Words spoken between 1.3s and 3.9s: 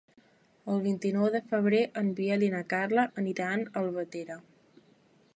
de febrer en Biel i na Carla aniran a